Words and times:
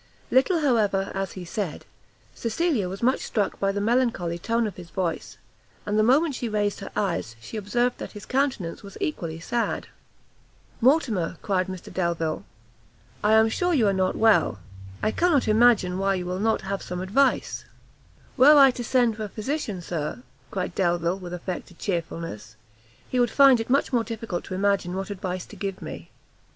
Little, 0.31 0.61
however, 0.61 1.11
as 1.13 1.33
he 1.33 1.45
said, 1.45 1.85
Cecilia 2.33 2.89
was 2.89 3.03
much 3.03 3.19
struck 3.19 3.59
by 3.59 3.71
the 3.71 3.79
melancholy 3.79 4.39
tone 4.39 4.65
of 4.65 4.75
his 4.75 4.89
voice, 4.89 5.37
and 5.85 5.95
the 5.95 6.01
moment 6.01 6.33
she 6.33 6.49
raised 6.49 6.79
her 6.79 6.89
eyes, 6.95 7.35
she 7.39 7.55
observed 7.55 7.99
that 7.99 8.13
his 8.13 8.25
countenance 8.25 8.81
was 8.81 8.97
equally 8.99 9.39
sad. 9.39 9.85
"Mortimer," 10.81 11.37
cried 11.43 11.67
Mr 11.67 11.93
Delvile, 11.93 12.43
"I 13.23 13.33
am 13.33 13.47
sure 13.47 13.75
you 13.75 13.85
are 13.87 13.93
not 13.93 14.15
well; 14.15 14.57
I 15.03 15.11
cannot 15.11 15.47
imagine 15.47 15.99
why 15.99 16.15
you 16.15 16.25
will 16.25 16.39
not 16.39 16.61
have 16.63 16.81
some 16.81 16.99
advice." 17.01 17.65
"Were 18.37 18.57
I 18.57 18.71
to 18.71 18.83
send 18.83 19.17
for 19.17 19.25
a 19.25 19.29
physician, 19.29 19.83
Sir," 19.83 20.23
cried 20.49 20.73
Delvile, 20.73 21.19
with 21.19 21.31
affected 21.31 21.77
chearfulness, 21.77 22.55
"he 23.07 23.19
would 23.19 23.29
find 23.29 23.59
it 23.59 23.69
much 23.69 23.93
more 23.93 24.03
difficult 24.03 24.45
to 24.45 24.55
imagine 24.55 24.95
what 24.95 25.11
advice 25.11 25.45
to 25.45 25.55
give 25.55 25.79
me." 25.79 26.09